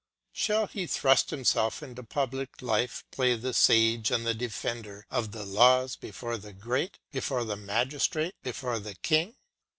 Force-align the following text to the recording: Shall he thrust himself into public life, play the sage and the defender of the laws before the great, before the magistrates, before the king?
Shall 0.33 0.65
he 0.65 0.87
thrust 0.87 1.29
himself 1.29 1.83
into 1.83 2.01
public 2.01 2.63
life, 2.63 3.03
play 3.11 3.35
the 3.35 3.53
sage 3.53 4.09
and 4.09 4.25
the 4.25 4.33
defender 4.33 5.05
of 5.11 5.31
the 5.31 5.45
laws 5.45 5.95
before 5.95 6.37
the 6.39 6.53
great, 6.53 6.97
before 7.11 7.43
the 7.45 7.55
magistrates, 7.55 8.35
before 8.41 8.79
the 8.79 8.95
king? 8.95 9.35